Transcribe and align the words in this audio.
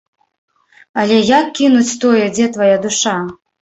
Але 1.03 1.19
як 1.39 1.53
кінуць 1.61 1.87
тое, 2.07 2.25
дзе 2.35 2.53
твая 2.59 2.77
душа? 2.91 3.19